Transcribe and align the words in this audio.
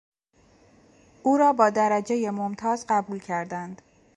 او 1.23 1.37
را 1.37 1.53
با 1.53 1.69
درجهی 1.69 2.29
ممتاز 2.29 2.85
قبول 2.89 3.19
کردند. 3.19 3.81